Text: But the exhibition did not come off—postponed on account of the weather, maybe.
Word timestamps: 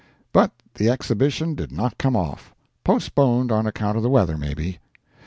But 0.33 0.51
the 0.73 0.89
exhibition 0.89 1.53
did 1.53 1.71
not 1.71 1.99
come 1.99 2.15
off—postponed 2.15 3.51
on 3.51 3.67
account 3.67 3.97
of 3.97 4.01
the 4.01 4.09
weather, 4.09 4.35
maybe. 4.35 4.79